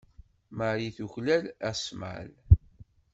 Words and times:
Marie 0.57 0.95
tuklal 0.97 1.45
asmal. 1.69 2.27